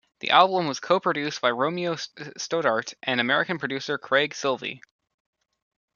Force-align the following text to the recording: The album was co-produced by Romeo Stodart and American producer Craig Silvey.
The 0.21 0.31
album 0.31 0.65
was 0.67 0.79
co-produced 0.79 1.41
by 1.41 1.51
Romeo 1.51 1.93
Stodart 1.93 2.95
and 3.03 3.21
American 3.21 3.59
producer 3.59 3.99
Craig 3.99 4.33
Silvey. 4.33 4.81